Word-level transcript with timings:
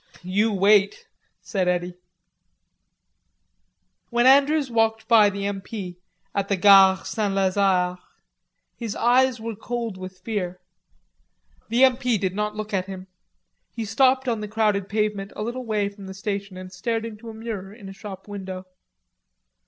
"You 0.23 0.51
wait," 0.51 1.05
said 1.41 1.67
Eddy. 1.67 1.93
When 4.09 4.25
Andrews 4.25 4.71
walked 4.71 5.07
by 5.07 5.29
the 5.29 5.45
M.P. 5.45 5.99
at 6.33 6.47
the 6.47 6.55
Gare 6.55 6.97
St. 7.05 7.35
Lazare, 7.35 7.99
his 8.75 8.95
hands 8.95 9.39
were 9.39 9.55
cold 9.55 9.99
with 9.99 10.17
fear. 10.17 10.59
The 11.69 11.83
M.P. 11.83 12.17
did 12.17 12.33
not 12.33 12.55
look 12.55 12.73
at 12.73 12.87
him. 12.87 13.09
He 13.75 13.85
stopped 13.85 14.27
on 14.27 14.39
the 14.41 14.47
crowded 14.47 14.89
pavement 14.89 15.33
a 15.35 15.43
little 15.43 15.67
way 15.67 15.87
from 15.89 16.07
the 16.07 16.15
station 16.15 16.57
and 16.57 16.73
stared 16.73 17.05
into 17.05 17.29
a 17.29 17.33
mirror 17.35 17.71
in 17.71 17.87
a 17.87 17.93
shop 17.93 18.27
window. 18.27 18.65